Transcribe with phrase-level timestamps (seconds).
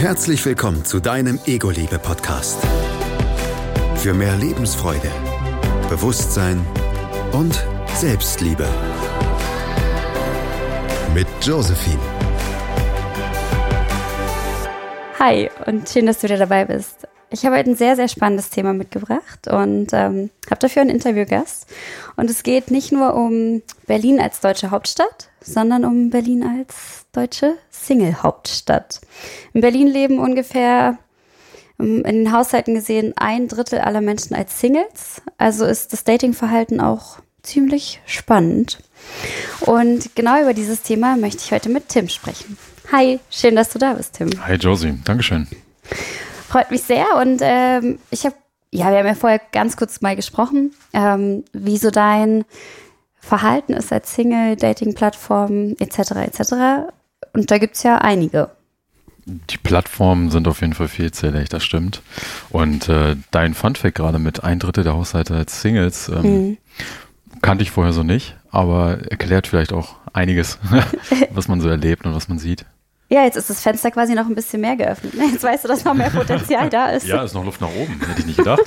[0.00, 2.58] Herzlich willkommen zu deinem Ego-Liebe-Podcast.
[3.96, 5.10] Für mehr Lebensfreude,
[5.90, 6.64] Bewusstsein
[7.32, 7.62] und
[7.96, 8.66] Selbstliebe.
[11.12, 12.00] Mit Josephine.
[15.18, 17.06] Hi und schön, dass du wieder dabei bist.
[17.32, 21.66] Ich habe heute ein sehr, sehr spannendes Thema mitgebracht und ähm, habe dafür einen Interviewgast.
[22.16, 27.54] Und es geht nicht nur um Berlin als deutsche Hauptstadt, sondern um Berlin als deutsche
[27.70, 29.00] Single-Hauptstadt.
[29.52, 30.98] In Berlin leben ungefähr
[31.78, 35.22] ähm, in den Haushalten gesehen ein Drittel aller Menschen als Singles.
[35.38, 38.78] Also ist das Datingverhalten auch ziemlich spannend.
[39.60, 42.58] Und genau über dieses Thema möchte ich heute mit Tim sprechen.
[42.90, 44.30] Hi, schön, dass du da bist, Tim.
[44.44, 45.46] Hi Josie, Dankeschön.
[46.50, 48.34] Freut mich sehr und ähm, ich habe,
[48.72, 52.44] ja, wir haben ja vorher ganz kurz mal gesprochen, ähm, wie so dein
[53.20, 56.10] Verhalten ist als Single, Dating-Plattformen etc.
[56.26, 56.90] etc.
[57.34, 58.50] Und da gibt es ja einige.
[59.26, 62.02] Die Plattformen sind auf jeden Fall vielzählig, das stimmt.
[62.48, 66.58] Und äh, dein Funfact gerade mit ein Drittel der Haushalte als Singles ähm, mhm.
[67.42, 70.58] kannte ich vorher so nicht, aber erklärt vielleicht auch einiges,
[71.30, 72.66] was man so erlebt und was man sieht.
[73.12, 75.14] Ja, jetzt ist das Fenster quasi noch ein bisschen mehr geöffnet.
[75.14, 77.06] Jetzt weißt du, dass noch mehr Potenzial da ist.
[77.06, 78.62] Ja, ist noch Luft nach oben, hätte ich nicht gedacht.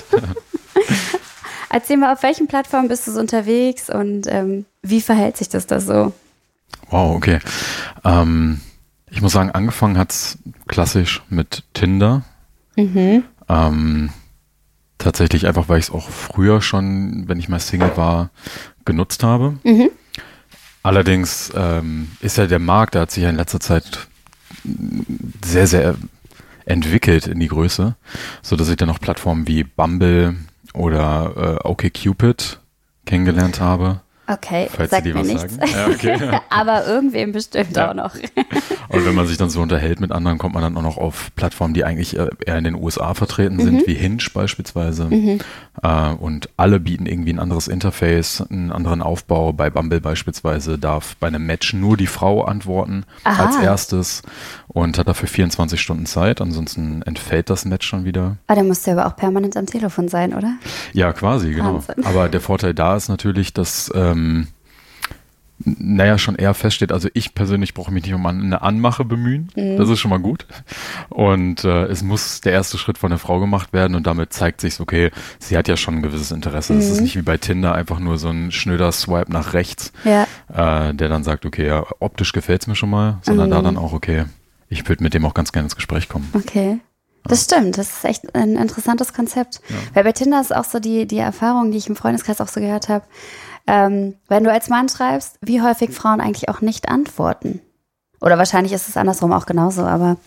[1.70, 5.66] Erzähl mal, auf welchen Plattformen bist du so unterwegs und ähm, wie verhält sich das
[5.66, 6.12] da so?
[6.90, 7.40] Wow, okay.
[8.04, 8.60] Ähm,
[9.10, 12.24] ich muss sagen, angefangen hat es klassisch mit Tinder.
[12.76, 13.24] Mhm.
[13.48, 14.10] Ähm,
[14.98, 18.30] tatsächlich einfach, weil ich es auch früher schon, wenn ich mal Single war,
[18.84, 19.58] genutzt habe.
[19.64, 19.90] Mhm.
[20.84, 24.08] Allerdings ähm, ist ja der Markt, der hat sich ja in letzter Zeit
[25.44, 25.96] sehr, sehr
[26.66, 27.96] entwickelt in die Größe,
[28.42, 30.36] so dass ich dann auch Plattformen wie Bumble
[30.74, 32.60] oder äh, OkCupid
[33.06, 34.02] kennengelernt habe.
[34.34, 35.58] Okay, falls sagt mir nichts.
[35.74, 36.18] Ja, okay.
[36.50, 37.90] Aber irgendwem bestimmt ja.
[37.90, 38.16] auch noch.
[38.90, 41.32] Und wenn man sich dann so unterhält mit anderen, kommt man dann auch noch auf
[41.36, 43.84] Plattformen, die eigentlich äh, eher in den USA vertreten sind, mhm.
[43.86, 45.06] wie Hinge beispielsweise.
[45.06, 45.40] Mhm.
[45.82, 49.54] Äh, und alle bieten irgendwie ein anderes Interface, einen anderen Aufbau.
[49.54, 53.46] Bei Bumble beispielsweise darf bei einem Match nur die Frau antworten Aha.
[53.46, 54.24] als erstes
[54.68, 56.42] und hat dafür 24 Stunden Zeit.
[56.42, 58.38] Ansonsten entfällt das Match schon wieder.
[58.48, 60.54] Ah, der muss ja aber auch permanent am Telefon sein, oder?
[60.94, 61.76] Ja, quasi, genau.
[61.76, 62.06] Wahnsinn.
[62.06, 64.23] Aber der Vorteil da ist natürlich, dass ähm,
[65.66, 66.92] naja, schon eher feststeht.
[66.92, 69.50] Also ich persönlich brauche mich nicht um eine Anmache bemühen.
[69.56, 69.78] Mhm.
[69.78, 70.46] Das ist schon mal gut.
[71.10, 74.62] Und äh, es muss der erste Schritt von der Frau gemacht werden und damit zeigt
[74.62, 76.74] sich, okay, sie hat ja schon ein gewisses Interesse.
[76.74, 77.04] Es ist mhm.
[77.04, 80.24] nicht wie bei Tinder einfach nur so ein schnöder Swipe nach rechts, ja.
[80.50, 83.52] äh, der dann sagt, okay, ja, optisch gefällt es mir schon mal, sondern mhm.
[83.52, 84.26] da dann auch, okay,
[84.70, 86.30] ich würde mit dem auch ganz gerne ins Gespräch kommen.
[86.34, 86.80] Okay.
[87.26, 89.62] Das stimmt, das ist echt ein interessantes Konzept.
[89.70, 89.76] Ja.
[89.94, 92.60] Weil bei Tinder ist auch so die, die Erfahrung, die ich im Freundeskreis auch so
[92.60, 93.06] gehört habe,
[93.68, 97.62] ähm, wenn du als Mann schreibst, wie häufig Frauen eigentlich auch nicht antworten.
[98.20, 100.18] Oder wahrscheinlich ist es andersrum auch genauso, aber.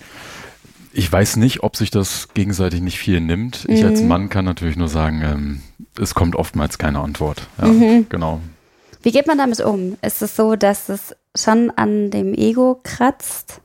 [0.92, 3.66] Ich weiß nicht, ob sich das gegenseitig nicht viel nimmt.
[3.68, 3.88] Ich mhm.
[3.88, 5.60] als Mann kann natürlich nur sagen, ähm,
[6.00, 7.48] es kommt oftmals keine Antwort.
[7.60, 8.06] Ja, mhm.
[8.08, 8.40] genau.
[9.02, 9.96] Wie geht man damit um?
[10.02, 13.60] Ist es so, dass es schon an dem Ego kratzt?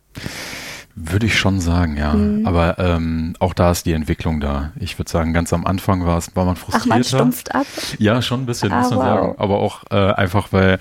[0.95, 2.13] Würde ich schon sagen, ja.
[2.13, 2.45] Mhm.
[2.45, 4.71] Aber ähm, auch da ist die Entwicklung da.
[4.79, 6.89] Ich würde sagen, ganz am Anfang war es, war man frustrierter.
[6.89, 7.65] Ach, man stumpft ab?
[7.97, 9.05] Ja, schon ein bisschen, ah, muss man wow.
[9.05, 9.35] sagen.
[9.37, 10.79] Aber auch äh, einfach, weil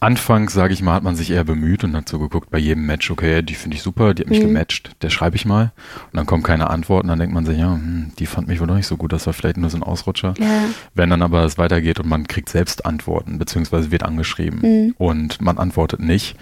[0.00, 2.86] Anfangs, sage ich mal, hat man sich eher bemüht und hat so geguckt bei jedem
[2.86, 4.48] Match, okay, die finde ich super, die hat mich mhm.
[4.48, 5.72] gematcht, der schreibe ich mal.
[6.12, 8.68] Und dann kommen keine Antworten, dann denkt man sich, ja, hm, die fand mich wohl
[8.68, 10.34] doch nicht so gut, das war vielleicht nur so ein Ausrutscher.
[10.38, 10.66] Ja.
[10.94, 14.94] Wenn dann aber es weitergeht und man kriegt selbst Antworten, beziehungsweise wird angeschrieben mhm.
[14.98, 16.36] und man antwortet nicht,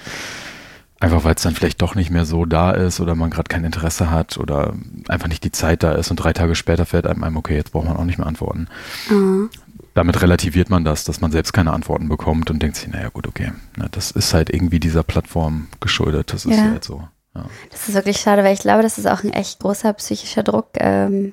[0.99, 3.65] Einfach weil es dann vielleicht doch nicht mehr so da ist oder man gerade kein
[3.65, 4.75] Interesse hat oder
[5.09, 7.73] einfach nicht die Zeit da ist und drei Tage später fällt einem, einem okay, jetzt
[7.73, 8.69] braucht man auch nicht mehr antworten.
[9.11, 9.51] Mhm.
[9.93, 13.27] Damit relativiert man das, dass man selbst keine Antworten bekommt und denkt sich, naja gut,
[13.27, 16.71] okay, na, das ist halt irgendwie dieser Plattform geschuldet, das ist ja.
[16.71, 17.07] halt so.
[17.35, 17.45] Ja.
[17.71, 20.69] Das ist wirklich schade, weil ich glaube, das ist auch ein echt großer psychischer Druck
[20.79, 21.33] ähm,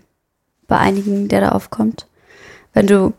[0.68, 2.07] bei einigen, der da aufkommt.
[2.74, 3.13] Wenn du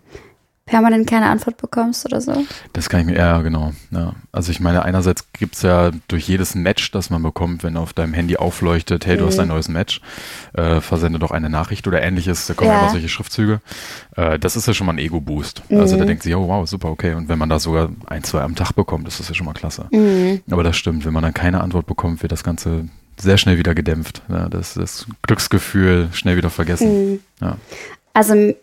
[0.67, 2.45] permanent keine Antwort bekommst oder so?
[2.73, 3.73] Das kann ich mir, ja, genau.
[3.91, 4.15] Ja.
[4.33, 7.93] Also ich meine, einerseits gibt es ja durch jedes Match, das man bekommt, wenn auf
[7.93, 9.55] deinem Handy aufleuchtet, hey, du hast ein mhm.
[9.55, 10.01] neues Match,
[10.55, 13.61] äh, versende doch eine Nachricht oder ähnliches, da kommen ja immer solche Schriftzüge.
[14.17, 15.63] Äh, das ist ja schon mal ein Ego-Boost.
[15.69, 15.81] Mhm.
[15.81, 17.15] Also da denkt sich, oh wow, super, okay.
[17.15, 19.53] Und wenn man da sogar ein, zwei am Tag bekommt, ist das ja schon mal
[19.53, 19.87] klasse.
[19.91, 20.41] Mhm.
[20.51, 22.89] Aber das stimmt, wenn man dann keine Antwort bekommt, wird das Ganze
[23.19, 24.23] sehr schnell wieder gedämpft.
[24.29, 27.13] Ja, das, das Glücksgefühl schnell wieder vergessen.
[27.13, 27.21] Mhm.
[27.41, 27.57] Ja.
[28.15, 28.55] Also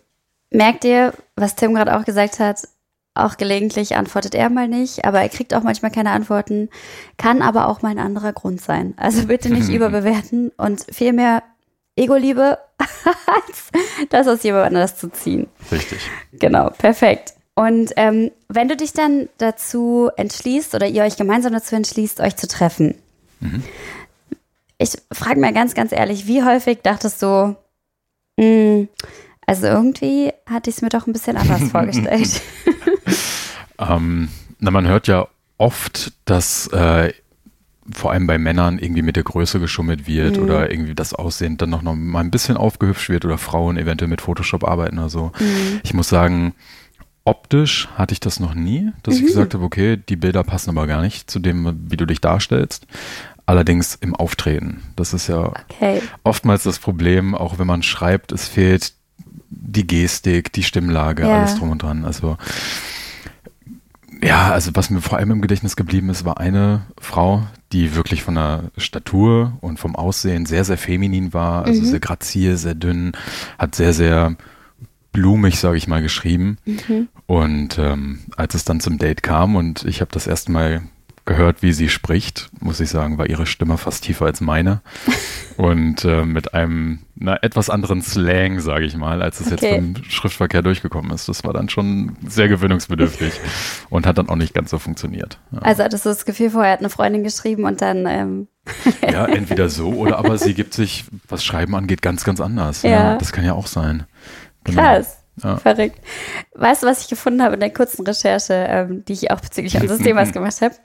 [0.52, 2.68] merkt ihr, was Tim gerade auch gesagt hat,
[3.14, 6.70] auch gelegentlich antwortet er mal nicht, aber er kriegt auch manchmal keine Antworten,
[7.18, 8.94] kann aber auch mal ein anderer Grund sein.
[8.98, 11.44] Also bitte nicht überbewerten und vielmehr
[11.98, 13.72] Ego-Liebe, als
[14.10, 15.48] das aus jemand anders zu ziehen.
[15.72, 16.00] Richtig.
[16.32, 17.34] Genau, perfekt.
[17.54, 22.38] Und ähm, wenn du dich dann dazu entschließt oder ihr euch gemeinsam dazu entschließt, euch
[22.38, 22.96] zu treffen,
[23.42, 23.62] mhm.
[24.78, 27.58] ich frage mal ganz, ganz ehrlich, wie häufig dachtest du,
[28.38, 28.90] mh, hm,
[29.46, 32.42] also irgendwie hatte ich es mir doch ein bisschen anders vorgestellt.
[33.80, 34.30] ähm,
[34.60, 35.28] na, man hört ja
[35.58, 37.14] oft, dass äh,
[37.94, 40.44] vor allem bei Männern irgendwie mit der Größe geschummelt wird mhm.
[40.44, 44.10] oder irgendwie das Aussehen dann noch, noch mal ein bisschen aufgehübscht wird oder Frauen eventuell
[44.10, 45.32] mit Photoshop arbeiten oder so.
[45.40, 45.82] Mhm.
[45.84, 46.54] Ich muss sagen,
[47.24, 49.22] optisch hatte ich das noch nie, dass mhm.
[49.22, 52.22] ich gesagt habe, okay, die Bilder passen aber gar nicht zu dem, wie du dich
[52.22, 52.88] darstellst.
[53.46, 54.82] Allerdings im Auftreten.
[54.96, 56.02] Das ist ja okay.
[56.24, 58.94] oftmals das Problem, auch wenn man schreibt, es fehlt
[59.50, 61.40] die Gestik, die Stimmlage, ja.
[61.40, 62.06] alles drum und dran.
[62.06, 62.38] Also
[64.24, 68.22] ja, also was mir vor allem im Gedächtnis geblieben ist, war eine Frau, die wirklich
[68.22, 71.86] von der Statur und vom Aussehen sehr, sehr feminin war, also mhm.
[71.86, 73.14] sehr grazil, sehr dünn,
[73.58, 74.36] hat sehr, sehr
[75.12, 76.58] blumig, sage ich mal, geschrieben.
[76.66, 77.08] Mhm.
[77.26, 80.84] Und ähm, als es dann zum Date kam und ich habe das erste Mal
[81.32, 84.82] gehört, wie sie spricht, muss ich sagen, war ihre Stimme fast tiefer als meine.
[85.58, 89.66] und äh, mit einem na, etwas anderen Slang, sage ich mal, als es okay.
[89.66, 91.30] jetzt beim Schriftverkehr durchgekommen ist.
[91.30, 93.34] Das war dann schon sehr gewöhnungsbedürftig
[93.90, 95.40] und hat dann auch nicht ganz so funktioniert.
[95.52, 95.60] Ja.
[95.60, 98.06] Also hattest du das Gefühl, vorher hat eine Freundin geschrieben und dann.
[98.08, 98.48] Ähm
[99.10, 102.84] ja, entweder so oder aber sie gibt sich, was Schreiben angeht, ganz, ganz anders.
[102.84, 102.90] Ja.
[102.90, 104.04] ja das kann ja auch sein.
[104.64, 104.82] Genau.
[104.82, 105.21] Krass.
[105.44, 105.58] Ja.
[105.58, 106.00] Verrückt.
[106.54, 109.80] Weißt du, was ich gefunden habe in der kurzen Recherche, ähm, die ich auch bezüglich
[109.80, 110.76] unseres Themas gemacht habe?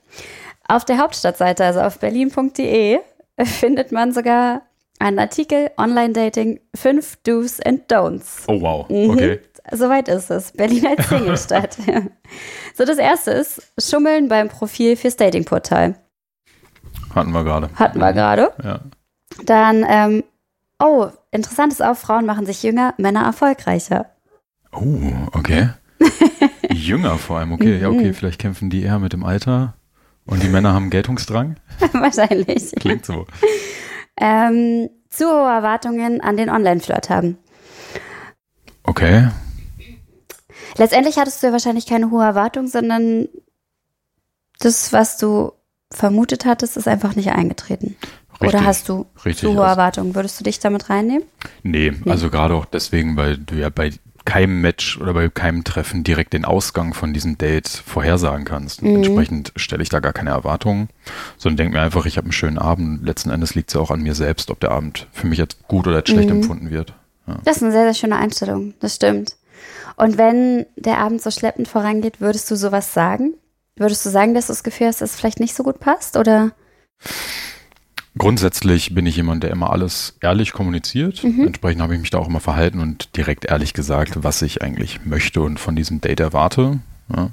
[0.68, 2.98] Auf der Hauptstadtseite, also auf berlin.de,
[3.44, 4.62] findet man sogar
[4.98, 8.44] einen Artikel Online-Dating, fünf Do's and Don'ts.
[8.48, 9.10] Oh wow, mhm.
[9.10, 9.40] okay.
[9.72, 10.52] Soweit ist es.
[10.52, 11.76] Berlin als Singlestadt.
[12.74, 15.96] so, das erste ist Schummeln beim Profil fürs Datingportal.
[17.14, 17.70] Hatten wir gerade.
[17.74, 18.52] Hatten wir gerade.
[18.62, 18.80] Ja.
[19.44, 20.24] Dann, ähm,
[20.78, 24.06] oh, interessant ist auch, Frauen machen sich jünger, Männer erfolgreicher.
[24.76, 25.70] Oh, okay.
[26.72, 27.80] Jünger vor allem, okay.
[27.80, 28.14] Ja, okay, mhm.
[28.14, 29.74] vielleicht kämpfen die eher mit dem Alter
[30.26, 31.56] und die Männer haben Geltungsdrang?
[31.92, 32.72] Wahrscheinlich.
[32.78, 33.26] Klingt so.
[34.18, 37.38] Ähm, zu hohe Erwartungen an den Online-Flirt haben.
[38.82, 39.28] Okay.
[40.76, 43.28] Letztendlich hattest du ja wahrscheinlich keine hohe Erwartung, sondern
[44.58, 45.52] das, was du
[45.90, 47.96] vermutet hattest, ist einfach nicht eingetreten.
[48.40, 50.14] Richtig, Oder hast du zu hohe also Erwartungen?
[50.14, 51.26] Würdest du dich damit reinnehmen?
[51.62, 52.10] Nee, nee.
[52.10, 53.92] also gerade auch deswegen, weil du ja bei
[54.26, 58.82] keinem Match oder bei keinem Treffen direkt den Ausgang von diesem Date vorhersagen kannst.
[58.82, 58.96] Mhm.
[58.96, 60.88] Entsprechend stelle ich da gar keine Erwartungen,
[61.38, 63.02] sondern denke mir einfach, ich habe einen schönen Abend.
[63.04, 65.66] Letzten Endes liegt es ja auch an mir selbst, ob der Abend für mich jetzt
[65.68, 66.42] gut oder jetzt schlecht mhm.
[66.42, 66.92] empfunden wird.
[67.26, 67.38] Ja.
[67.44, 69.36] Das ist eine sehr, sehr schöne Einstellung, das stimmt.
[69.96, 73.34] Und wenn der Abend so schleppend vorangeht, würdest du sowas sagen?
[73.76, 76.16] Würdest du sagen, dass du das Gefühl hast, dass es vielleicht nicht so gut passt
[76.16, 76.52] oder?
[78.18, 81.22] Grundsätzlich bin ich jemand, der immer alles ehrlich kommuniziert.
[81.22, 81.46] Mhm.
[81.46, 85.04] Entsprechend habe ich mich da auch immer verhalten und direkt ehrlich gesagt, was ich eigentlich
[85.04, 86.80] möchte und von diesem Date erwarte.
[87.14, 87.30] Ja.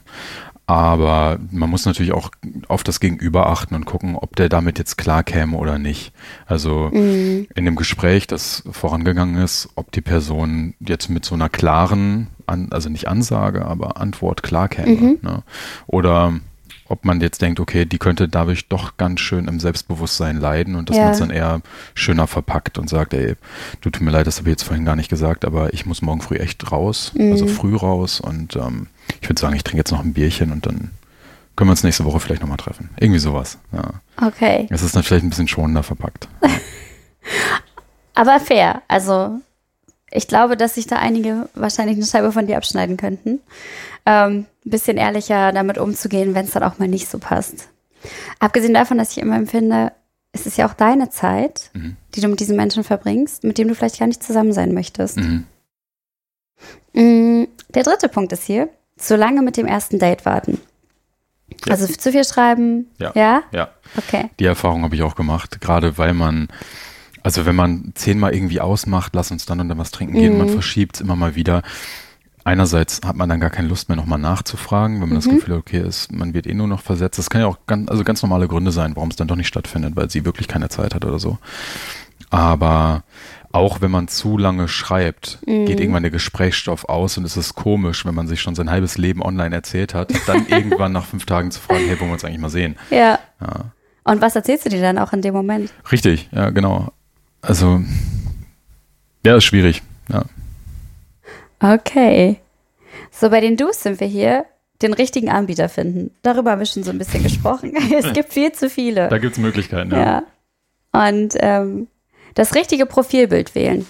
[0.65, 2.31] Aber man muss natürlich auch
[2.69, 6.13] auf das Gegenüber achten und gucken, ob der damit jetzt klar käme oder nicht.
[6.45, 7.47] Also mhm.
[7.53, 12.89] in dem Gespräch, das vorangegangen ist, ob die Person jetzt mit so einer klaren, also
[12.89, 14.95] nicht Ansage, aber Antwort klar käme.
[14.95, 15.17] Mhm.
[15.21, 15.43] Ne?
[15.85, 16.39] Oder
[16.87, 20.89] ob man jetzt denkt, okay, die könnte dadurch doch ganz schön im Selbstbewusstsein leiden und
[20.89, 21.03] dass ja.
[21.03, 21.61] man es dann eher
[21.93, 23.35] schöner verpackt und sagt, ey,
[23.81, 26.01] du tut mir leid, das habe ich jetzt vorhin gar nicht gesagt, aber ich muss
[26.01, 27.31] morgen früh echt raus, mhm.
[27.31, 28.87] also früh raus und ähm,
[29.21, 30.91] ich würde sagen, ich trinke jetzt noch ein Bierchen und dann
[31.55, 32.89] können wir uns nächste Woche vielleicht nochmal treffen.
[32.99, 33.59] Irgendwie sowas.
[33.71, 33.91] Ja.
[34.25, 34.67] Okay.
[34.69, 36.27] Es ist dann vielleicht ein bisschen schonender verpackt.
[38.15, 38.81] Aber fair.
[38.87, 39.39] Also
[40.13, 43.41] ich glaube, dass sich da einige wahrscheinlich eine Scheibe von dir abschneiden könnten
[44.05, 47.69] ähm, ein bisschen ehrlicher damit umzugehen, wenn es dann auch mal nicht so passt.
[48.39, 49.91] Abgesehen davon, dass ich immer empfinde,
[50.33, 51.95] es ist ja auch deine Zeit, mhm.
[52.15, 55.17] die du mit diesen Menschen verbringst, mit dem du vielleicht gar nicht zusammen sein möchtest.
[55.17, 55.45] Mhm.
[56.93, 60.59] Mm, der dritte Punkt ist hier, zu lange mit dem ersten Date warten.
[61.65, 61.73] Ja.
[61.73, 62.89] Also zu viel schreiben.
[62.97, 63.11] Ja.
[63.15, 63.43] Ja?
[63.51, 63.69] Ja.
[63.95, 64.29] Okay.
[64.39, 66.47] Die Erfahrung habe ich auch gemacht, gerade weil man,
[67.23, 70.39] also wenn man zehnmal irgendwie ausmacht, lass uns dann und dann was trinken gehen, mhm.
[70.39, 71.63] man verschiebt es immer mal wieder
[72.43, 75.15] einerseits hat man dann gar keine Lust mehr nochmal nachzufragen, wenn man mhm.
[75.15, 77.17] das Gefühl hat, okay, ist, man wird eh nur noch versetzt.
[77.17, 79.47] Das kann ja auch ganz, also ganz normale Gründe sein, warum es dann doch nicht
[79.47, 81.37] stattfindet, weil sie wirklich keine Zeit hat oder so.
[82.29, 83.03] Aber
[83.51, 85.65] auch wenn man zu lange schreibt, mhm.
[85.65, 88.97] geht irgendwann der Gesprächsstoff aus und es ist komisch, wenn man sich schon sein halbes
[88.97, 92.25] Leben online erzählt hat, dann irgendwann nach fünf Tagen zu fragen, hey, wollen wir uns
[92.25, 92.75] eigentlich mal sehen?
[92.89, 93.19] Ja.
[93.39, 93.65] ja.
[94.03, 95.71] Und was erzählst du dir dann auch in dem Moment?
[95.91, 96.91] Richtig, ja, genau.
[97.43, 97.81] Also,
[99.25, 100.23] ja, ist schwierig, ja.
[101.59, 102.37] Okay.
[103.11, 104.45] So, bei den Do's sind wir hier.
[104.81, 106.11] Den richtigen Anbieter finden.
[106.23, 107.73] Darüber haben wir schon so ein bisschen gesprochen.
[107.97, 109.07] es gibt viel zu viele.
[109.09, 110.23] Da gibt es Möglichkeiten, ja.
[110.93, 111.07] ja.
[111.09, 111.87] Und ähm,
[112.33, 113.85] das richtige Profilbild wählen.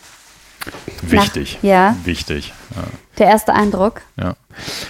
[1.01, 1.59] Wichtig.
[1.61, 1.95] Nach, ja.
[2.05, 2.53] Wichtig.
[2.75, 2.83] Ja.
[3.19, 4.01] Der erste Eindruck.
[4.19, 4.35] Ja.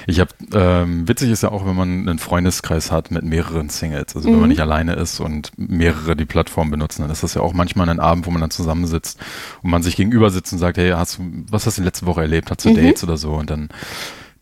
[0.08, 4.16] Ich habe, ähm, witzig ist ja auch, wenn man einen Freundeskreis hat mit mehreren Singles.
[4.16, 4.34] Also mhm.
[4.34, 4.50] wenn man mhm.
[4.50, 8.00] nicht alleine ist und mehrere die Plattform benutzen, dann ist das ja auch manchmal ein
[8.00, 9.20] Abend, wo man dann zusammensitzt
[9.62, 12.22] und man sich gegenüber sitzt und sagt, hey, hast du, was hast du letzte Woche
[12.22, 12.50] erlebt?
[12.50, 12.76] Hast du mhm.
[12.76, 13.34] Dates oder so?
[13.34, 13.70] Und dann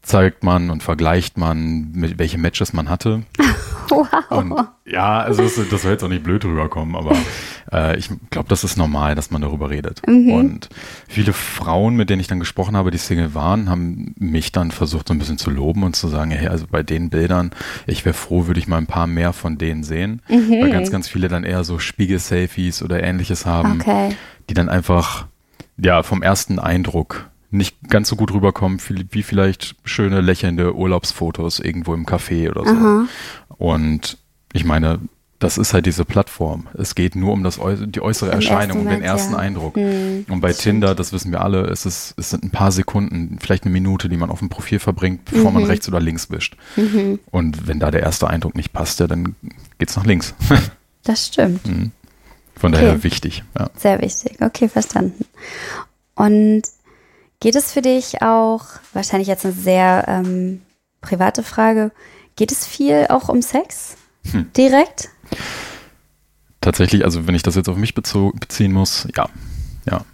[0.01, 3.23] zeigt man und vergleicht man, mit welche Matches man hatte.
[3.89, 4.07] Wow.
[4.29, 4.55] Und
[4.85, 7.13] ja, also das, das soll jetzt auch nicht blöd rüberkommen, aber
[7.73, 10.01] äh, ich glaube, das ist normal, dass man darüber redet.
[10.07, 10.31] Mhm.
[10.31, 10.69] Und
[11.09, 15.09] viele Frauen, mit denen ich dann gesprochen habe, die Single waren, haben mich dann versucht,
[15.09, 17.51] so ein bisschen zu loben und zu sagen, hey, also bei den Bildern,
[17.85, 20.21] ich wäre froh, würde ich mal ein paar mehr von denen sehen.
[20.29, 20.61] Mhm.
[20.61, 24.15] Weil ganz, ganz viele dann eher so Spiegel-Selfies oder ähnliches haben, okay.
[24.49, 25.27] die dann einfach
[25.77, 28.79] ja vom ersten Eindruck nicht ganz so gut rüberkommen
[29.11, 32.71] wie vielleicht schöne lächelnde Urlaubsfotos irgendwo im Café oder so.
[32.71, 33.07] Aha.
[33.57, 34.17] Und
[34.53, 34.99] ich meine,
[35.41, 36.67] das ist halt diese Plattform.
[36.75, 39.39] Es geht nur um das, die äußere Erscheinung, um den ersten ja.
[39.39, 39.75] Eindruck.
[39.75, 43.39] Hm, und bei Tinder, das wissen wir alle, es, ist, es sind ein paar Sekunden,
[43.41, 45.61] vielleicht eine Minute, die man auf dem Profil verbringt, bevor mhm.
[45.61, 46.57] man rechts oder links wischt.
[46.75, 47.19] Mhm.
[47.31, 49.35] Und wenn da der erste Eindruck nicht passt, ja, dann
[49.79, 50.35] geht's nach links.
[51.03, 51.65] das stimmt.
[51.65, 51.91] Mhm.
[52.55, 52.83] Von okay.
[52.83, 53.43] daher wichtig.
[53.57, 53.71] Ja.
[53.75, 54.37] Sehr wichtig.
[54.41, 55.25] Okay, verstanden.
[56.13, 56.61] Und
[57.41, 60.61] Geht es für dich auch, wahrscheinlich jetzt eine sehr ähm,
[61.01, 61.91] private Frage,
[62.35, 63.97] geht es viel auch um Sex?
[64.29, 64.53] Hm.
[64.55, 65.09] Direkt?
[66.61, 69.27] Tatsächlich, also wenn ich das jetzt auf mich beziehen muss, ja.
[69.89, 70.05] Ja.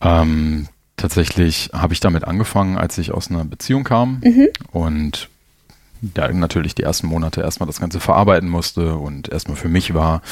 [0.00, 4.48] Ähm, tatsächlich habe ich damit angefangen, als ich aus einer Beziehung kam mhm.
[4.72, 5.28] und
[6.16, 10.22] ja, natürlich die ersten Monate erstmal das Ganze verarbeiten musste und erstmal für mich war.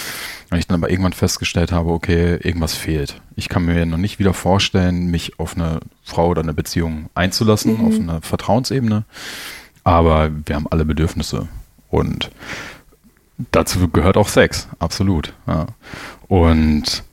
[0.50, 3.20] Und ich dann aber irgendwann festgestellt habe, okay, irgendwas fehlt.
[3.36, 7.78] Ich kann mir noch nicht wieder vorstellen, mich auf eine Frau oder eine Beziehung einzulassen,
[7.78, 7.86] mhm.
[7.86, 9.04] auf eine Vertrauensebene.
[9.84, 11.48] Aber wir haben alle Bedürfnisse.
[11.88, 12.30] Und
[13.52, 15.34] dazu gehört auch Sex, absolut.
[15.46, 15.66] Ja.
[16.28, 17.04] Und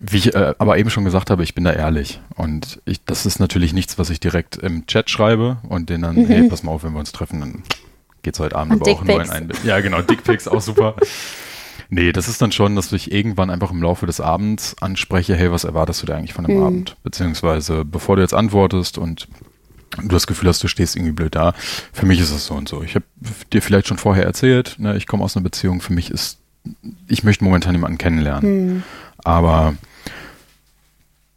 [0.00, 2.20] wie ich äh, aber eben schon gesagt habe, ich bin da ehrlich.
[2.36, 6.16] Und ich, das ist natürlich nichts, was ich direkt im Chat schreibe und den dann,
[6.16, 6.26] mhm.
[6.26, 7.62] hey, pass mal auf, wenn wir uns treffen, dann
[8.22, 10.96] geht's heute Abend aber auch nur in ein Ja, genau, Dickpics auch super.
[11.90, 15.50] Nee, das ist dann schon, dass ich irgendwann einfach im Laufe des Abends anspreche, hey,
[15.50, 16.62] was erwartest du da eigentlich von dem mhm.
[16.62, 16.96] Abend?
[17.02, 19.26] Beziehungsweise, bevor du jetzt antwortest und
[19.96, 21.54] du das Gefühl hast, du stehst irgendwie blöd da,
[21.92, 22.82] für mich ist es so und so.
[22.82, 23.06] Ich habe
[23.52, 26.38] dir vielleicht schon vorher erzählt, ne, ich komme aus einer Beziehung, für mich ist,
[27.08, 28.66] ich möchte momentan jemanden kennenlernen.
[28.66, 28.82] Mhm.
[29.24, 29.74] Aber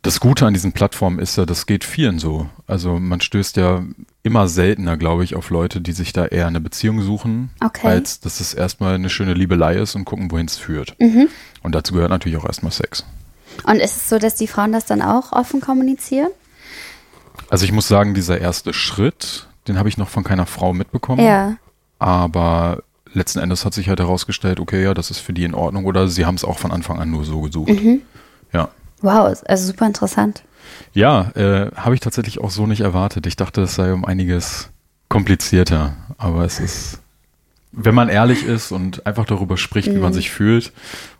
[0.01, 2.49] das Gute an diesen Plattformen ist ja, das geht vielen so.
[2.67, 3.83] Also man stößt ja
[4.23, 7.87] immer seltener, glaube ich, auf Leute, die sich da eher eine Beziehung suchen, okay.
[7.87, 10.95] als dass es erstmal eine schöne Liebelei ist und gucken, wohin es führt.
[10.99, 11.27] Mhm.
[11.63, 13.05] Und dazu gehört natürlich auch erstmal Sex.
[13.63, 16.29] Und ist es so, dass die Frauen das dann auch offen kommunizieren?
[17.49, 21.23] Also ich muss sagen, dieser erste Schritt, den habe ich noch von keiner Frau mitbekommen.
[21.23, 21.57] Ja.
[21.99, 25.85] Aber letzten Endes hat sich halt herausgestellt, okay, ja, das ist für die in Ordnung
[25.85, 27.69] oder sie haben es auch von Anfang an nur so gesucht.
[27.69, 28.01] Mhm.
[28.53, 28.69] Ja.
[29.01, 30.43] Wow, also super interessant.
[30.93, 33.25] Ja, äh, habe ich tatsächlich auch so nicht erwartet.
[33.27, 34.69] Ich dachte, es sei um einiges
[35.09, 36.99] komplizierter, aber es ist,
[37.71, 39.95] wenn man ehrlich ist und einfach darüber spricht, mhm.
[39.95, 40.15] wie man mhm.
[40.15, 40.71] sich fühlt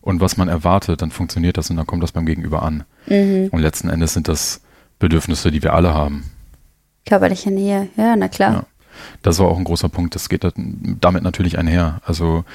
[0.01, 2.83] und was man erwartet, dann funktioniert das und dann kommt das beim Gegenüber an.
[3.07, 3.49] Mhm.
[3.51, 4.61] Und letzten Endes sind das
[4.99, 6.23] Bedürfnisse, die wir alle haben.
[7.05, 8.53] Körperliche Nähe, ja, na klar.
[8.53, 8.65] Ja.
[9.21, 10.15] Das war auch ein großer Punkt.
[10.15, 12.01] Das geht damit natürlich einher.
[12.05, 12.45] Also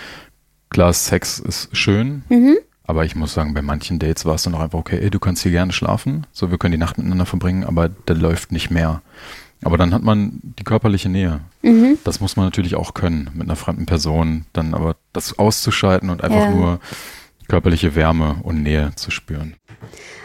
[0.71, 2.57] klar, Sex ist schön, mhm.
[2.87, 5.19] Aber ich muss sagen, bei manchen Dates war es dann auch einfach, okay, ey, du
[5.19, 8.71] kannst hier gerne schlafen, so wir können die Nacht miteinander verbringen, aber da läuft nicht
[8.71, 9.03] mehr.
[9.65, 11.41] Aber dann hat man die körperliche Nähe.
[11.63, 11.99] Mhm.
[12.05, 16.23] Das muss man natürlich auch können mit einer fremden Person, dann aber das auszuschalten und
[16.23, 16.51] einfach ja.
[16.51, 16.81] nur
[17.49, 19.57] körperliche Wärme und Nähe zu spüren.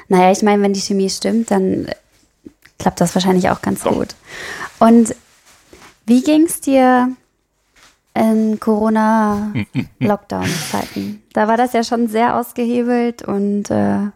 [0.10, 1.88] Naja, ich meine, wenn die Chemie stimmt, dann
[2.78, 3.94] klappt das wahrscheinlich auch ganz Doch.
[3.94, 4.16] gut.
[4.80, 5.16] Und
[6.06, 7.16] wie ging es dir
[8.14, 11.24] in Corona-Lockdown-Zeiten.
[11.34, 14.10] Da war das ja schon sehr ausgehebelt und äh,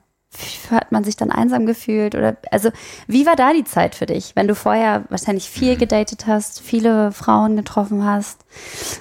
[0.70, 2.16] hat man sich dann einsam gefühlt?
[2.16, 2.70] Oder also,
[3.08, 5.80] wie war da die Zeit für dich, wenn du vorher wahrscheinlich viel mhm.
[5.80, 8.46] gedatet hast, viele Frauen getroffen hast,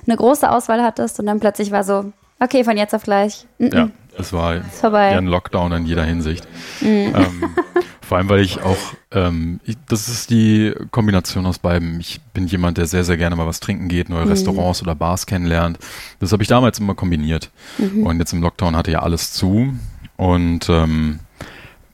[0.07, 3.47] eine große Auswahl hattest und dann plötzlich war so, okay, von jetzt auf gleich.
[3.59, 3.77] Mm -mm.
[3.77, 6.47] Ja, es war ja ein Lockdown in jeder Hinsicht.
[6.81, 7.15] Mhm.
[7.17, 7.55] Ähm,
[8.15, 8.79] vor allem, weil ich auch,
[9.11, 11.99] ähm, ich, das ist die Kombination aus beiden.
[11.99, 14.31] Ich bin jemand, der sehr, sehr gerne mal was trinken geht, neue mhm.
[14.31, 15.81] Restaurants oder Bars kennenlernt.
[16.21, 17.51] Das habe ich damals immer kombiniert.
[17.77, 18.07] Mhm.
[18.07, 19.75] Und jetzt im Lockdown hatte ja alles zu.
[20.17, 21.19] Und ähm,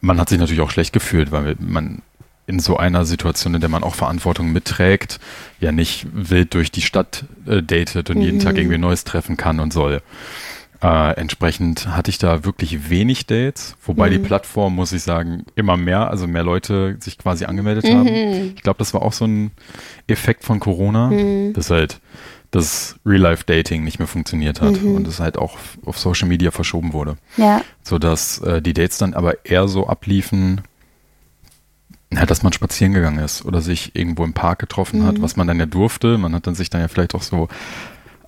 [0.03, 2.03] man hat sich natürlich auch schlecht gefühlt, weil man
[2.47, 5.21] in so einer Situation, in der man auch Verantwortung mitträgt,
[5.59, 8.25] ja nicht wild durch die Stadt äh, datet und mhm.
[8.25, 10.03] jeden Tag irgendwie Neues treffen kann und soll.
[10.83, 14.13] Äh, entsprechend hatte ich da wirklich wenig Dates, wobei mhm.
[14.13, 17.97] die Plattform, muss ich sagen, immer mehr, also mehr Leute sich quasi angemeldet mhm.
[17.97, 18.09] haben.
[18.57, 19.51] Ich glaube, das war auch so ein
[20.07, 21.53] Effekt von Corona, mhm.
[21.53, 22.01] dass halt
[22.51, 24.97] das Real-Life-Dating nicht mehr funktioniert hat mhm.
[24.97, 27.17] und es halt auch auf Social Media verschoben wurde.
[27.37, 27.63] Ja.
[27.83, 30.63] Sodass äh, die Dates dann aber eher so abliefen,
[32.13, 35.07] Ja, dass man spazieren gegangen ist oder sich irgendwo im Park getroffen mhm.
[35.07, 36.19] hat, was man dann ja durfte.
[36.19, 37.49] Man hat dann sich dann ja vielleicht auch so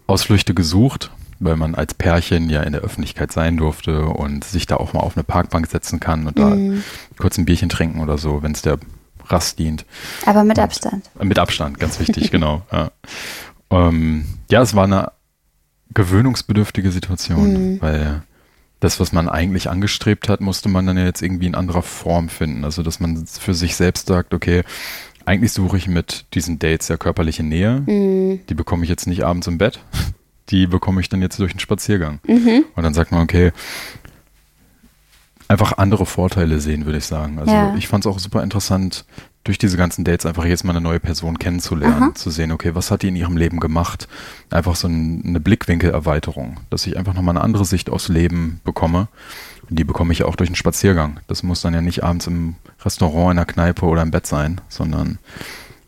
[0.06, 1.10] Ausflüchte gesucht,
[1.42, 5.00] weil man als Pärchen ja in der Öffentlichkeit sein durfte und sich da auch mal
[5.00, 6.82] auf eine Parkbank setzen kann und mhm.
[7.16, 8.78] da kurz ein Bierchen trinken oder so, wenn es der
[9.26, 9.84] Rast dient.
[10.26, 11.10] Aber mit Abstand.
[11.14, 12.62] Und, mit Abstand, ganz wichtig, genau.
[12.72, 12.90] Ja.
[13.70, 15.12] Ähm, ja, es war eine
[15.94, 17.80] gewöhnungsbedürftige Situation, mhm.
[17.80, 18.22] weil
[18.80, 22.28] das, was man eigentlich angestrebt hat, musste man dann ja jetzt irgendwie in anderer Form
[22.28, 22.64] finden.
[22.64, 24.62] Also, dass man für sich selbst sagt, okay,
[25.24, 27.82] eigentlich suche ich mit diesen Dates ja körperliche Nähe.
[27.86, 28.40] Mhm.
[28.48, 29.80] Die bekomme ich jetzt nicht abends im Bett.
[30.48, 32.20] Die bekomme ich dann jetzt durch einen Spaziergang.
[32.26, 32.64] Mhm.
[32.74, 33.52] Und dann sagt man, okay,
[35.48, 37.38] einfach andere Vorteile sehen, würde ich sagen.
[37.38, 37.74] Also ja.
[37.76, 39.04] ich fand es auch super interessant,
[39.44, 42.14] durch diese ganzen Dates einfach jetzt mal eine neue Person kennenzulernen, Aha.
[42.14, 44.08] zu sehen, okay, was hat die in ihrem Leben gemacht?
[44.50, 49.08] Einfach so ein, eine Blickwinkelerweiterung, dass ich einfach nochmal eine andere Sicht aufs Leben bekomme.
[49.68, 51.18] Und die bekomme ich auch durch einen Spaziergang.
[51.26, 54.60] Das muss dann ja nicht abends im Restaurant, in der Kneipe oder im Bett sein,
[54.68, 55.18] sondern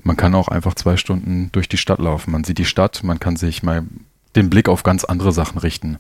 [0.03, 2.33] man kann auch einfach zwei Stunden durch die Stadt laufen.
[2.33, 3.85] Man sieht die Stadt, man kann sich mal
[4.37, 5.99] den Blick auf ganz andere Sachen richten.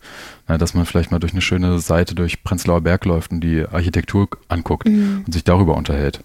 [0.48, 3.64] Ja, dass man vielleicht mal durch eine schöne Seite durch Prenzlauer Berg läuft und die
[3.66, 5.22] Architektur anguckt mhm.
[5.26, 6.20] und sich darüber unterhält.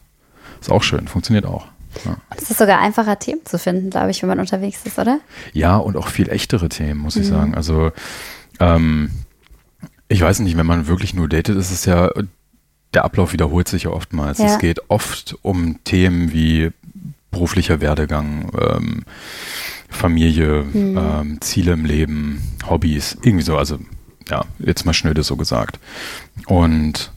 [0.60, 1.68] Ist auch schön, funktioniert auch.
[2.06, 2.18] Ja.
[2.36, 5.20] Es ist sogar einfacher, Themen zu finden, glaube ich, wenn man unterwegs ist, oder?
[5.54, 7.22] Ja, und auch viel echtere Themen, muss mhm.
[7.22, 7.56] ich sagen.
[7.56, 7.92] Also,
[8.60, 9.12] ähm,
[10.08, 12.12] ich weiß nicht, wenn man wirklich nur datet, ist es ja,
[12.94, 14.40] der Ablauf wiederholt sich ja oftmals.
[14.40, 14.46] Ja.
[14.46, 16.72] Es geht oft um Themen wie
[17.32, 19.04] beruflicher Werdegang, ähm,
[19.90, 20.98] Familie, mhm.
[20.98, 23.58] ähm, Ziele im Leben, Hobbys, irgendwie so.
[23.58, 23.80] Also,
[24.30, 25.80] ja, jetzt mal schnöde so gesagt.
[26.46, 27.12] Und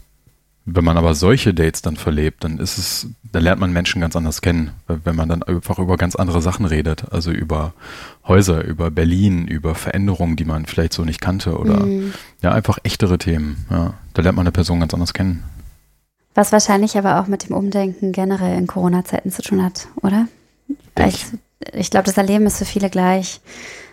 [0.65, 4.15] wenn man aber solche Dates dann verlebt, dann ist es, dann lernt man Menschen ganz
[4.15, 7.75] anders kennen, wenn man dann einfach über ganz andere Sachen redet, also über
[8.27, 12.13] Häuser, über Berlin, über Veränderungen, die man vielleicht so nicht kannte oder mhm.
[12.43, 13.67] ja, einfach echtere Themen.
[13.71, 15.43] Ja, da lernt man eine Person ganz anders kennen.
[16.35, 20.29] Was wahrscheinlich aber auch mit dem Umdenken generell in Corona-Zeiten zu tun hat, oder?
[21.07, 21.27] Ich,
[21.73, 23.41] ich glaube, das Erleben ist für viele gleich,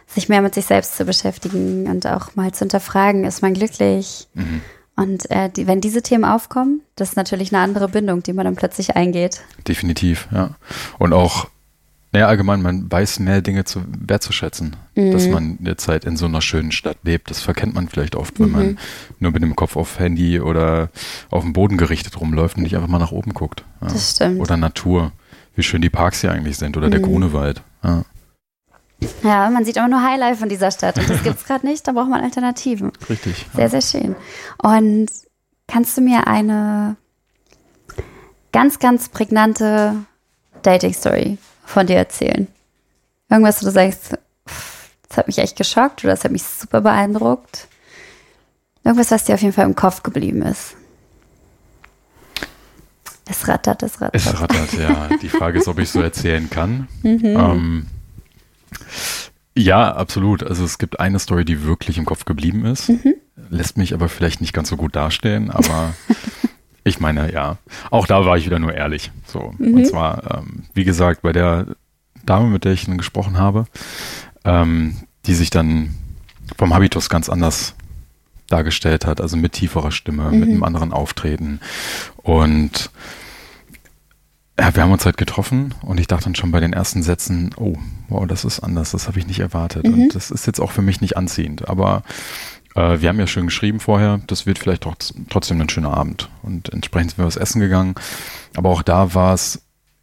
[0.07, 4.27] sich mehr mit sich selbst zu beschäftigen und auch mal zu hinterfragen, ist man glücklich?
[4.33, 4.61] Mhm
[4.99, 8.43] und äh, die, wenn diese Themen aufkommen, das ist natürlich eine andere Bindung, die man
[8.43, 9.41] dann plötzlich eingeht.
[9.65, 10.55] Definitiv, ja.
[10.97, 11.47] Und auch,
[12.12, 15.12] naja, allgemein, man weiß mehr Dinge zu wertzuschätzen, mhm.
[15.12, 17.29] dass man jetzt halt in so einer schönen Stadt lebt.
[17.29, 18.51] Das verkennt man vielleicht oft, wenn mhm.
[18.51, 18.77] man
[19.19, 20.89] nur mit dem Kopf auf Handy oder
[21.29, 23.63] auf dem Boden gerichtet rumläuft und nicht einfach mal nach oben guckt.
[23.79, 23.88] Ja.
[23.88, 24.41] Das stimmt.
[24.41, 25.13] Oder Natur,
[25.55, 26.91] wie schön die Parks hier eigentlich sind oder mhm.
[26.91, 27.62] der Grunewald.
[27.83, 28.03] Ja.
[29.23, 31.88] Ja, man sieht immer nur Highlight von dieser Stadt und das gibt es gerade nicht,
[31.88, 32.91] da braucht man Alternativen.
[33.09, 33.45] Richtig.
[33.53, 33.69] Sehr, ja.
[33.69, 34.15] sehr schön.
[34.62, 35.07] Und
[35.67, 36.97] kannst du mir eine
[38.51, 39.95] ganz, ganz prägnante
[40.63, 42.47] Dating-Story von dir erzählen?
[43.29, 44.17] Irgendwas, wo du sagst,
[45.07, 47.67] das hat mich echt geschockt oder das hat mich super beeindruckt?
[48.83, 50.75] Irgendwas, was dir auf jeden Fall im Kopf geblieben ist.
[53.49, 54.15] Rattert, es rattert.
[54.15, 55.09] Es rattert, ja.
[55.21, 56.88] Die Frage ist, ob ich so erzählen kann.
[57.03, 57.19] Mhm.
[57.23, 57.85] Ähm,
[59.57, 60.43] ja, absolut.
[60.43, 63.15] Also es gibt eine Story, die wirklich im Kopf geblieben ist, mhm.
[63.49, 65.93] lässt mich aber vielleicht nicht ganz so gut dastehen, aber
[66.83, 67.57] ich meine, ja,
[67.89, 69.12] auch da war ich wieder nur ehrlich.
[69.25, 69.53] So.
[69.57, 69.73] Mhm.
[69.73, 71.65] Und zwar, ähm, wie gesagt, bei der
[72.25, 73.65] Dame, mit der ich dann gesprochen habe,
[74.45, 75.95] ähm, die sich dann
[76.57, 77.75] vom Habitus ganz anders
[78.47, 80.39] dargestellt hat, also mit tieferer Stimme, mhm.
[80.39, 81.59] mit einem anderen Auftreten.
[82.17, 82.91] Und
[84.60, 87.52] ja, wir haben uns halt getroffen und ich dachte dann schon bei den ersten Sätzen,
[87.56, 87.78] oh,
[88.10, 89.88] wow, das ist anders, das habe ich nicht erwartet.
[89.88, 89.93] Mhm.
[89.93, 91.69] Und das ist jetzt auch für mich nicht anziehend.
[91.69, 92.04] Aber
[92.76, 96.30] äh, wir haben ja schön geschrieben vorher, das wird vielleicht trotz, trotzdem ein schöner Abend.
[96.43, 97.95] Und entsprechend sind wir was essen gegangen.
[98.56, 99.62] Aber auch da war es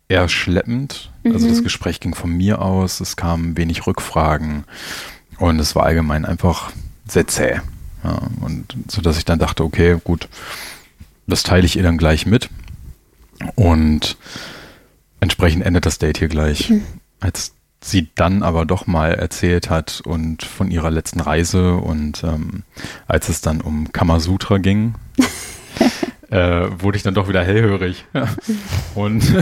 [0.09, 1.11] eher schleppend.
[1.23, 1.33] Mhm.
[1.33, 1.65] Also das mhm.
[1.65, 4.65] Gespräch ging von mir aus, es kamen wenig Rückfragen
[5.39, 6.73] und es war allgemein einfach
[7.07, 7.61] sehr zäh.
[8.05, 10.29] Ja, und so dass ich dann dachte, okay, gut,
[11.27, 12.49] das teile ich ihr dann gleich mit.
[13.55, 14.17] Und
[15.21, 16.71] entsprechend endet das Date hier gleich.
[16.71, 16.85] Mhm.
[17.21, 22.63] Als sie dann aber doch mal erzählt hat und von ihrer letzten Reise und ähm,
[23.07, 24.95] als es dann um Kamasutra ging,
[26.31, 28.07] äh, wurde ich dann doch wieder hellhörig.
[28.95, 29.25] und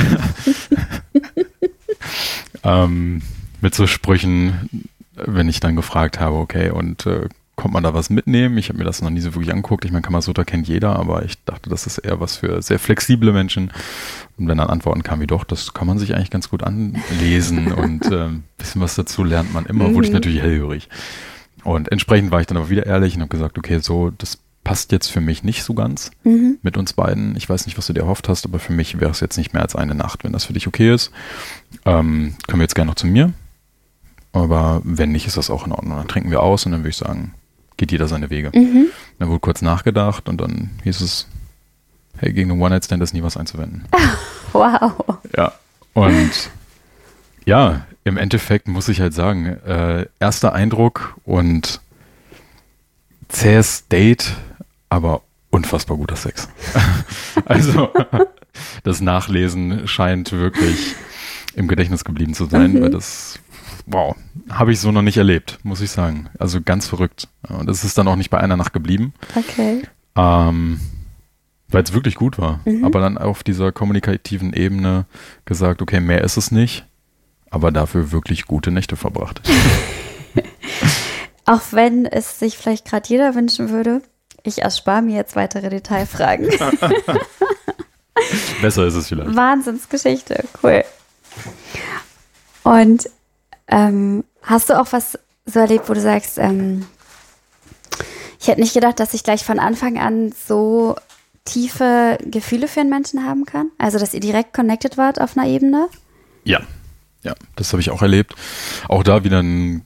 [2.65, 3.23] ähm,
[3.61, 8.11] mit so Sprüchen, wenn ich dann gefragt habe, okay, und äh, kommt man da was
[8.11, 8.59] mitnehmen?
[8.59, 9.85] Ich habe mir das noch nie so wirklich angeguckt.
[9.85, 13.33] Ich meine, Kamasutra kennt jeder, aber ich dachte, das ist eher was für sehr flexible
[13.33, 13.71] Menschen.
[14.37, 17.73] Und wenn dann Antworten kamen wie doch, das kann man sich eigentlich ganz gut anlesen
[17.73, 19.95] und äh, ein bisschen was dazu lernt man immer, mhm.
[19.95, 20.17] wurde ich mhm.
[20.17, 20.89] natürlich hellhörig.
[21.63, 24.93] Und entsprechend war ich dann aber wieder ehrlich und habe gesagt, okay, so, das passt
[24.93, 26.59] jetzt für mich nicht so ganz mhm.
[26.63, 27.37] mit uns beiden.
[27.37, 29.53] Ich weiß nicht, was du dir erhofft hast, aber für mich wäre es jetzt nicht
[29.53, 30.25] mehr als eine Nacht.
[30.25, 31.11] Wenn das für dich okay ist,
[31.85, 33.33] ähm, können wir jetzt gerne noch zu mir.
[34.33, 35.97] Aber wenn nicht, ist das auch in Ordnung.
[35.97, 37.35] Dann trinken wir aus und dann würde ich sagen,
[37.77, 38.51] geht jeder seine Wege.
[38.55, 38.87] Mhm.
[39.19, 41.29] Dann wurde kurz nachgedacht und dann hieß es,
[42.19, 43.85] hey, gegen einen One-Night-Stand ist nie was einzuwenden.
[44.53, 44.93] wow.
[45.37, 45.53] Ja,
[45.93, 46.51] und
[47.45, 51.81] ja, im Endeffekt muss ich halt sagen, äh, erster Eindruck und
[53.29, 54.37] zähes Date,
[54.89, 56.49] aber unfassbar guter Sex.
[57.47, 57.91] also
[58.83, 60.95] das Nachlesen scheint wirklich
[61.55, 62.83] im Gedächtnis geblieben zu sein, mhm.
[62.83, 63.39] weil das,
[63.87, 64.17] wow,
[64.51, 66.29] habe ich so noch nicht erlebt, muss ich sagen.
[66.39, 67.29] Also ganz verrückt.
[67.49, 69.15] Und das ist dann auch nicht bei einer Nacht geblieben.
[69.35, 69.83] Okay.
[70.17, 70.81] Ähm,
[71.69, 72.61] weil es wirklich gut war.
[72.65, 72.85] Mhm.
[72.85, 75.07] Aber dann auf dieser kommunikativen Ebene
[75.45, 76.87] gesagt, okay, mehr ist es nicht,
[77.51, 79.43] aber dafür wirklich gute Nächte verbracht.
[81.45, 84.03] auch wenn es sich vielleicht gerade jeder wünschen würde,
[84.45, 86.49] ich erspare mir jetzt weitere Detailfragen.
[88.63, 89.35] Besser ist es vielleicht.
[89.35, 90.85] Wahnsinnsgeschichte, cool.
[92.63, 93.09] Und
[93.69, 96.87] ähm, hast du auch was so erlebt, wo du sagst, ähm,
[98.41, 100.97] ich hätte nicht gedacht, dass ich gleich von Anfang an so
[101.45, 103.71] tiefe Gefühle für einen Menschen haben kann?
[103.79, 105.89] Also, dass ihr direkt connected wart auf einer Ebene?
[106.45, 106.61] Ja,
[107.25, 108.35] ja, das habe ich auch erlebt.
[108.89, 109.83] Auch da wieder ein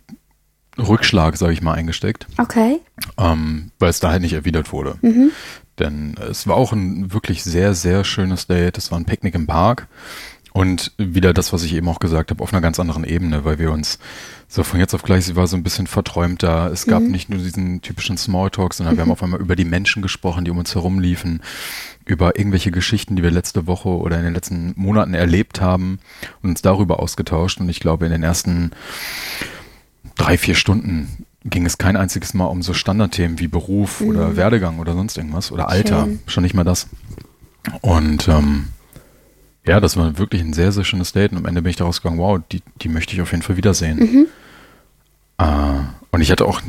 [0.77, 2.27] Rückschlag, sage ich mal, eingesteckt.
[2.37, 2.81] Okay.
[3.17, 4.97] Ähm, weil es da halt nicht erwidert wurde.
[5.01, 5.31] Mhm.
[5.79, 8.77] Denn es war auch ein wirklich sehr, sehr schönes Date.
[8.79, 9.87] Es war ein Picknick im Park.
[10.59, 13.61] Und wieder das, was ich eben auch gesagt habe, auf einer ganz anderen Ebene, weil
[13.61, 14.01] wir uns
[14.49, 16.69] so von jetzt auf gleich, sie war so ein bisschen verträumter.
[16.73, 17.13] Es gab mhm.
[17.13, 18.99] nicht nur diesen typischen Smalltalk, sondern mhm.
[18.99, 21.43] wir haben auf einmal über die Menschen gesprochen, die um uns herum liefen,
[22.07, 26.01] über irgendwelche Geschichten, die wir letzte Woche oder in den letzten Monaten erlebt haben
[26.43, 27.61] und uns darüber ausgetauscht.
[27.61, 28.73] Und ich glaube, in den ersten
[30.17, 34.09] drei, vier Stunden ging es kein einziges Mal um so Standardthemen wie Beruf mhm.
[34.09, 36.07] oder Werdegang oder sonst irgendwas oder Alter.
[36.07, 36.19] Schön.
[36.27, 36.89] Schon nicht mal das.
[37.81, 38.71] Und ähm,
[39.69, 41.33] ja, das war wirklich ein sehr, sehr schönes Date.
[41.33, 43.57] Und am Ende bin ich daraus gegangen, wow, die, die möchte ich auf jeden Fall
[43.57, 43.99] wiedersehen.
[43.99, 44.27] Mhm.
[45.39, 46.61] Äh, und ich hatte auch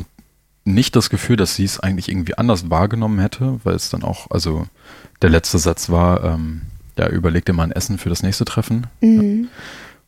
[0.64, 4.30] nicht das Gefühl, dass sie es eigentlich irgendwie anders wahrgenommen hätte, weil es dann auch,
[4.30, 4.66] also
[5.22, 6.62] der letzte Satz war, ähm,
[6.98, 8.86] ja, überleg dir mal ein Essen für das nächste Treffen.
[9.00, 9.48] Mhm.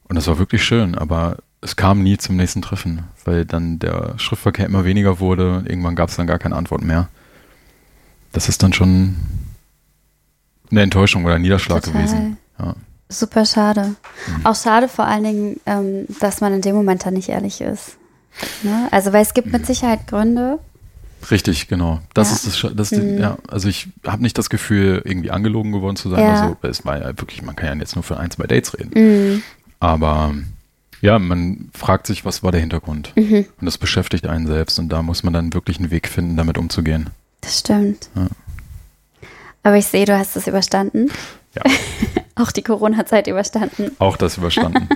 [0.04, 4.14] Und das war wirklich schön, aber es kam nie zum nächsten Treffen, weil dann der
[4.18, 7.08] Schriftverkehr immer weniger wurde und irgendwann gab es dann gar keine Antwort mehr.
[8.32, 9.16] Das ist dann schon
[10.70, 12.02] eine Enttäuschung oder ein Niederschlag Total.
[12.02, 12.36] gewesen.
[12.62, 12.74] Ja.
[13.08, 13.94] Super schade.
[14.26, 14.46] Mhm.
[14.46, 17.96] Auch schade vor allen Dingen, ähm, dass man in dem Moment dann nicht ehrlich ist.
[18.62, 18.88] Ne?
[18.90, 19.66] Also, weil es gibt mit mhm.
[19.66, 20.58] Sicherheit Gründe.
[21.30, 22.00] Richtig, genau.
[22.14, 22.34] Das ja.
[22.34, 23.18] ist das, das mhm.
[23.18, 26.20] ja, also ich habe nicht das Gefühl, irgendwie angelogen geworden zu sein.
[26.20, 26.42] Ja.
[26.42, 28.90] Also es war ja wirklich, man kann ja jetzt nur für ein, zwei Dates reden.
[28.94, 29.42] Mhm.
[29.78, 30.34] Aber
[31.00, 33.12] ja, man fragt sich, was war der Hintergrund?
[33.14, 33.46] Mhm.
[33.60, 36.58] Und das beschäftigt einen selbst und da muss man dann wirklich einen Weg finden, damit
[36.58, 37.10] umzugehen.
[37.40, 38.08] Das stimmt.
[38.14, 38.28] Ja.
[39.64, 41.10] Aber ich sehe, du hast es überstanden.
[41.54, 41.62] Ja.
[42.34, 43.92] Auch die Corona-Zeit überstanden.
[43.98, 44.88] Auch das überstanden.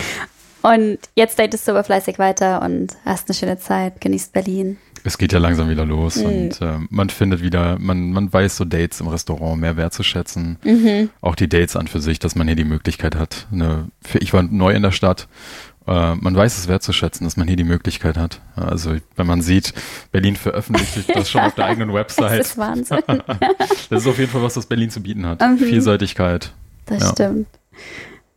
[0.62, 4.78] und jetzt datest du aber fleißig weiter und hast eine schöne Zeit, genießt Berlin.
[5.02, 6.24] Es geht ja langsam wieder los mhm.
[6.24, 10.58] und äh, man findet wieder, man, man weiß so Dates im Restaurant mehr wertzuschätzen.
[10.62, 11.10] Mhm.
[11.20, 13.46] Auch die Dates an für sich, dass man hier die Möglichkeit hat.
[13.50, 15.28] Eine, ich war neu in der Stadt
[15.86, 18.40] äh, man weiß es wertzuschätzen, dass man hier die Möglichkeit hat.
[18.54, 19.72] Also wenn man sieht,
[20.12, 22.40] Berlin veröffentlicht das schon auf der eigenen Website.
[22.40, 23.02] Das ist Wahnsinn.
[23.90, 25.40] das ist auf jeden Fall was, was Berlin zu bieten hat.
[25.40, 25.58] Mhm.
[25.58, 26.52] Vielseitigkeit.
[26.86, 27.12] Das ja.
[27.12, 27.46] stimmt.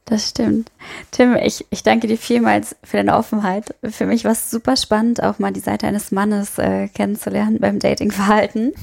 [0.06, 0.70] Das stimmt.
[1.12, 3.74] Tim, ich, ich danke dir vielmals für deine Offenheit.
[3.84, 7.80] Für mich war es super spannend, auch mal die Seite eines Mannes äh, kennenzulernen beim
[7.80, 8.74] Datingverhalten.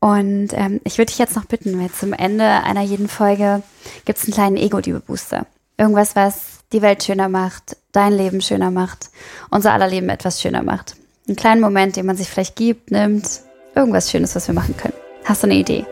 [0.00, 3.62] Und ähm, ich würde dich jetzt noch bitten, weil zum Ende einer jeden Folge
[4.04, 5.46] gibt es einen kleinen Ego-Liebe-Booster.
[5.78, 9.10] Irgendwas, was die Welt schöner macht, dein Leben schöner macht,
[9.50, 10.96] unser aller Leben etwas schöner macht.
[11.26, 13.40] Einen kleinen Moment, den man sich vielleicht gibt, nimmt,
[13.74, 14.94] irgendwas Schönes, was wir machen können.
[15.24, 15.86] Hast du eine Idee?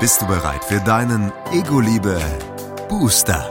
[0.00, 2.20] Bist du bereit für deinen Ego-Liebe
[2.88, 3.50] Booster?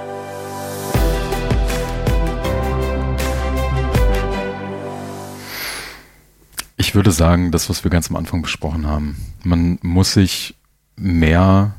[6.78, 9.18] Ich würde sagen, das, was wir ganz am Anfang besprochen haben.
[9.44, 10.56] Man muss sich
[10.96, 11.74] mehr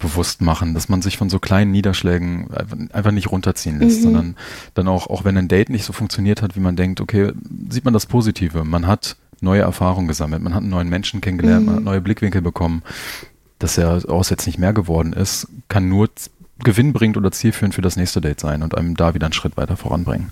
[0.00, 2.48] bewusst machen, dass man sich von so kleinen Niederschlägen
[2.92, 4.02] einfach nicht runterziehen lässt, mhm.
[4.02, 4.36] sondern
[4.74, 7.32] dann auch, auch wenn ein Date nicht so funktioniert hat, wie man denkt, okay,
[7.68, 8.64] sieht man das Positive.
[8.64, 11.66] Man hat neue Erfahrungen gesammelt, man hat einen neuen Menschen kennengelernt, mhm.
[11.66, 12.82] man hat neue Blickwinkel bekommen.
[13.58, 16.08] Dass er aus jetzt nicht mehr geworden ist, kann nur
[16.58, 19.76] gewinnbringend oder zielführend für das nächste Date sein und einem da wieder einen Schritt weiter
[19.76, 20.30] voranbringen.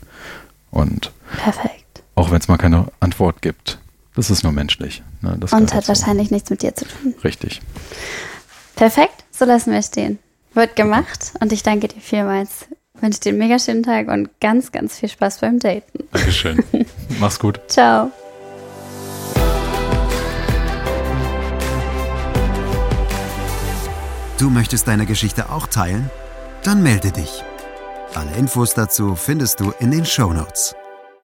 [0.70, 2.02] Und Perfekt.
[2.14, 3.78] auch wenn es mal keine Antwort gibt,
[4.14, 5.02] das ist nur menschlich.
[5.20, 5.38] Ne?
[5.50, 7.14] und hat wahrscheinlich nichts mit dir zu tun.
[7.22, 7.60] Richtig.
[8.76, 10.18] Perfekt, so lassen wir stehen.
[10.54, 12.66] Wird gemacht und ich danke dir vielmals.
[13.00, 16.08] Wünsche dir einen mega schönen Tag und ganz, ganz viel Spaß beim Daten.
[16.10, 16.64] Dankeschön.
[17.20, 17.60] Mach's gut.
[17.68, 18.10] Ciao.
[24.38, 26.10] Du möchtest deine Geschichte auch teilen?
[26.64, 27.44] Dann melde dich.
[28.14, 30.74] Alle Infos dazu findest du in den Show Notes.